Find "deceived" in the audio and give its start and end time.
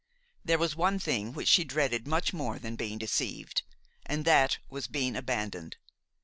2.97-3.61